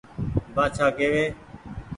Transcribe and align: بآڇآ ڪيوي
بآڇآ 0.55 0.87
ڪيوي 0.97 1.25